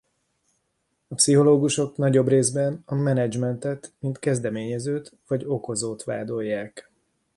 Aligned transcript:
A 1.07 1.15
pszichológusok 1.15 1.97
nagyobb 1.97 2.27
részben 2.27 2.81
a 2.85 2.95
menedzsmentet 2.95 3.93
mint 3.99 4.19
kezdeményezőt 4.19 5.11
vagy 5.27 5.43
okozót 5.45 6.03
vádolják. 6.03 6.89